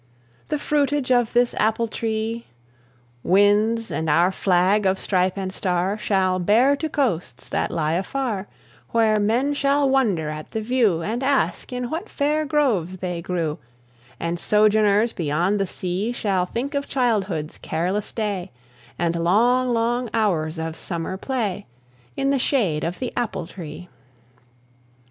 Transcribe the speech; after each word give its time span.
The 0.47 0.57
fruitage 0.57 1.11
of 1.11 1.31
this 1.33 1.53
apple 1.59 1.87
tree, 1.87 2.47
Winds 3.21 3.91
and 3.91 4.09
our 4.09 4.31
flag 4.31 4.87
of 4.87 4.97
stripe 4.99 5.37
and 5.37 5.53
star 5.53 5.95
Shall 5.95 6.39
bear 6.39 6.75
to 6.77 6.89
coasts 6.89 7.47
that 7.49 7.69
lie 7.69 7.93
afar, 7.93 8.47
Where 8.93 9.19
men 9.19 9.53
shall 9.53 9.87
wonder 9.87 10.29
at 10.29 10.49
the 10.49 10.59
view, 10.59 11.03
And 11.03 11.21
ask 11.21 11.71
in 11.71 11.91
what 11.91 12.09
fair 12.09 12.45
groves 12.45 12.97
they 12.97 13.21
grew; 13.21 13.59
And 14.19 14.39
sojourners 14.39 15.13
beyond 15.13 15.59
the 15.59 15.67
sea 15.67 16.11
Shall 16.11 16.47
think 16.47 16.73
of 16.73 16.87
childhood's 16.87 17.59
careless 17.59 18.11
day, 18.11 18.49
And 18.97 19.15
long, 19.15 19.71
long 19.71 20.09
hours 20.15 20.57
of 20.57 20.75
summer 20.75 21.15
play, 21.15 21.67
In 22.17 22.31
the 22.31 22.39
shade 22.39 22.83
of 22.83 22.97
the 22.97 23.13
apple 23.15 23.45
tree. 23.45 23.87